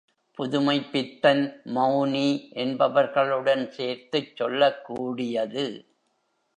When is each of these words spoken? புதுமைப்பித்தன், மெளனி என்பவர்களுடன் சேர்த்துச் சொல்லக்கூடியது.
புதுமைப்பித்தன், 0.37 1.43
மெளனி 1.75 2.25
என்பவர்களுடன் 2.55 3.63
சேர்த்துச் 3.69 4.33
சொல்லக்கூடியது. 4.35 5.65